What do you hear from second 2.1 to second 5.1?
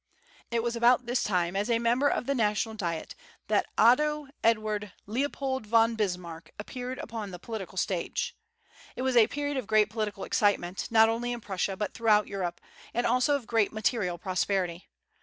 the National Diet, that Otto Edward